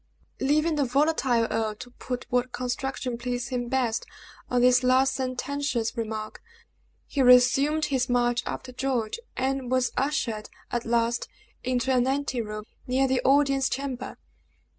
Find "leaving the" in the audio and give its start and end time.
0.39-0.83